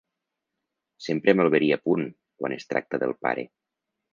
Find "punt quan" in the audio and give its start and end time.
1.83-2.59